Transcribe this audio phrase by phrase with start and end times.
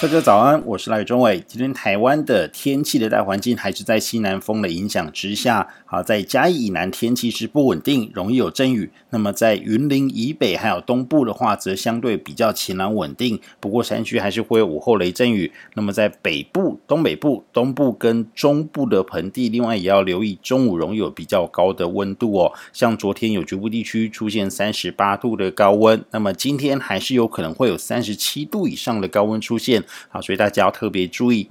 [0.00, 1.44] 大家早安，我是赖中伟。
[1.46, 8.90] 今天台湾的天气的大环境还是在西南风的影响之下，好，在嘉义以南天气是不稳定，容易有阵雨。
[9.10, 13.38] 那么在云林以北还有东部的话，则相对比较晴朗稳定。
[13.60, 15.52] 不过山区还是会有午后雷阵雨。
[15.74, 22.50] 那么在北部、东北部、东部跟中部的盆地，另外也要留意中午容易有比较高的温度哦。
[22.72, 29.84] 像昨天有局部地区出现三十八度的高温，那么今天还是有可能会有三十七度以上的高温出现。
[30.08, 31.50] 好，所以大家要特别注意。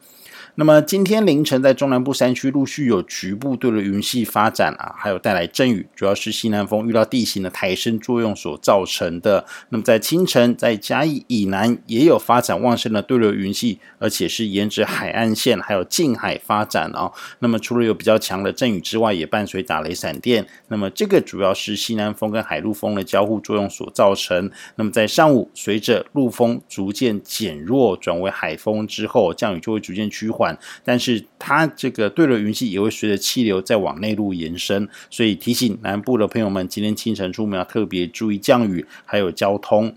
[0.59, 9.45] 那么今天凌晨在中南部山区陆续有局部对流云系发展啊，还有带来阵雨，主要是西南风遇到地形的抬升作用所造成的。
[9.69, 17.09] 那么在清晨，在嘉义以南也有发展旺盛的对流云系，而且是沿着海岸线还有近海发展啊。
[17.39, 20.45] 那么除了有比较强的阵雨之外，也伴随打雷闪电。
[20.67, 24.51] 那么这个主要是西南风跟海陆风的交互作用所造成。
[24.75, 30.48] 那么在上午，随着陆风逐渐减弱转为海风之后，降雨就会逐渐趋缓。
[30.83, 39.95] 但是它这个对流云系也会随着气流在往内陆延伸，所以提醒南部的朋友们，今天清晨出门要特别注意降雨，还有交通。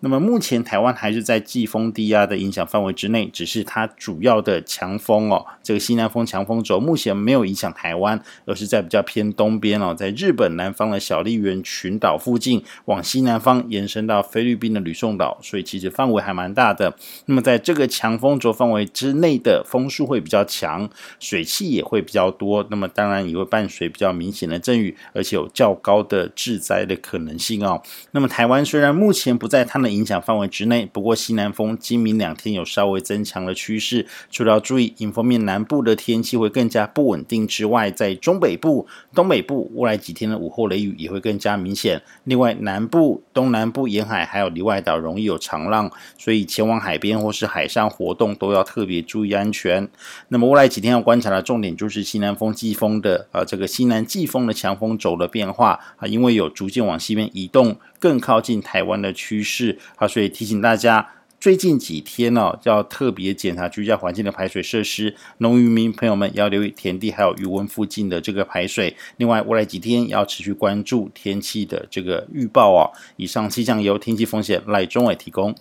[0.00, 16.94] 那么目前台湾还是在季风低压的影响范围之内，只是它主要的强风哦，这个西南风强风轴目前没有影响台湾，而是在比较偏东边哦，在日本南方的小笠原群岛附近往西南方延伸到菲律宾的吕宋岛，所以其实范围还蛮大的。
[17.26, 27.82] 那么在这个强风轴范围之内的风速会比较强，水汽也会比较多，那么当然也会伴随比较明显的阵雨，而且有较高的致灾的可能性哦。
[28.12, 42.02] 那么台湾虽然目前不在它的影响范围之内，不过西南风今明两天有稍微增强的趋势，除了要注意迎风面南部的天气会更加不稳定之外，在中北部、东北部未来几天的午后雷雨也会更加明显。
[42.24, 49.88] 另外，南部、东南部沿海还有离外岛容易有长浪，所以前往海边或是海上活动都要特别注意安全。
[50.28, 57.76] 那么未来几天要观察的重点就是西南风季风的呃这个西南季风的强风轴的变化啊，因为有逐渐往西边移动。
[58.00, 61.08] 更靠近台湾的趋势，好，所以提醒大家，
[61.40, 65.14] 最近几天呢、哦，要特别检查居家环境的排水设施。
[65.38, 68.96] 农渔民朋友们要留意田地还有鱼温附近的这个排水。
[69.18, 72.90] 另外，未来几天要持续关注天气的这个预报哦。
[73.16, 75.54] 以上气象由天气风险赖中伟提供。